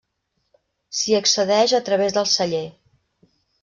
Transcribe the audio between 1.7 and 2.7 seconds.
a través del celler.